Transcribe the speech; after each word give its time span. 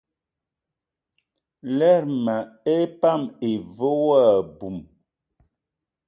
Lerma 1.77 2.37
epan 2.75 3.21
ive 3.51 3.89
wo 4.05 4.07
aboum. 4.25 4.77